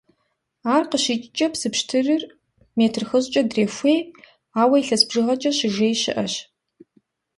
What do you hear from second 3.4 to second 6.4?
дрехуей, ауэ илъэс бжыгъэкӀэ «щыжеи» щыӀэщ.